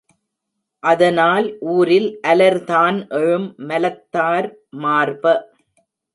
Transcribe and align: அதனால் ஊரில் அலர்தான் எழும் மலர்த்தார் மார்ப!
அதனால் 0.83 1.47
ஊரில் 1.73 2.09
அலர்தான் 2.23 2.97
எழும் 3.11 3.47
மலர்த்தார் 3.67 4.49
மார்ப! 4.81 5.23